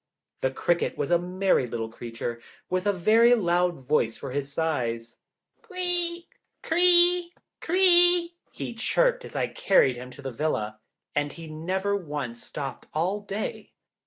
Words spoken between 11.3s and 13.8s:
he never once stopped all day.